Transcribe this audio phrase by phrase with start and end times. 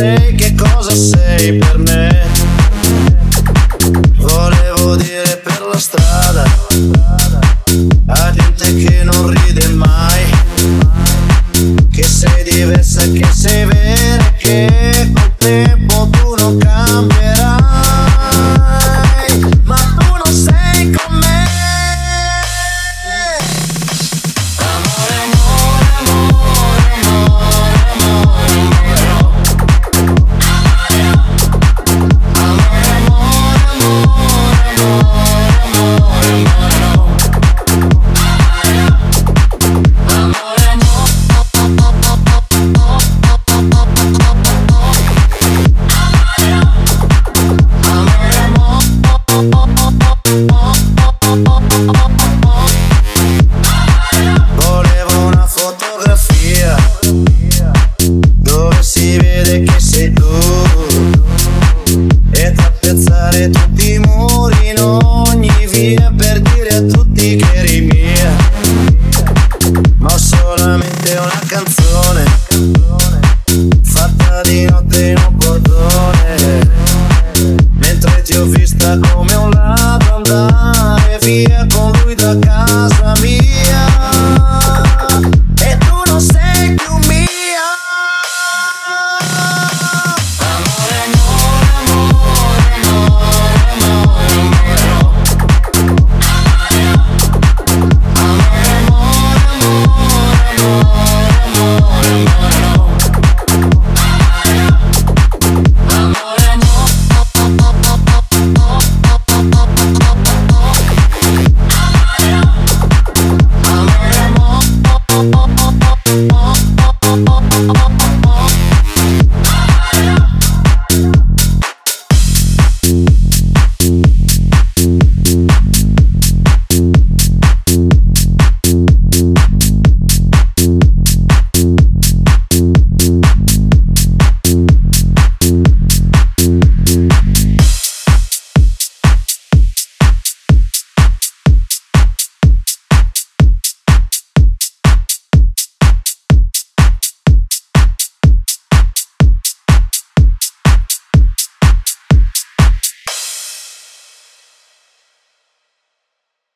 [0.00, 2.26] sei, che cosa sei per me.
[4.16, 6.44] Volevo dire per la strada,
[8.06, 10.24] a gente che non ride mai,
[11.92, 17.49] che sei diversa, che sei vera, che col tempo tu non cambierai.
[63.80, 68.36] di muri in ogni via per dire a tutti che eri mia.
[69.96, 72.24] Ma ho solamente una canzone
[73.82, 76.68] fatta di notte in un portone.
[77.78, 83.59] Mentre ti ho vista come un ladro andare via con lui da casa mia.